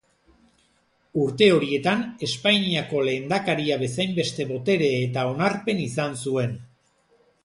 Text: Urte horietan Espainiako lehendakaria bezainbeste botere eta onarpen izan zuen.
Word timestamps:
Urte 1.23 1.49
horietan 1.57 1.99
Espainiako 2.27 3.03
lehendakaria 3.09 3.77
bezainbeste 3.81 4.47
botere 4.53 4.89
eta 5.03 5.27
onarpen 5.33 5.83
izan 5.89 6.17
zuen. 6.25 6.57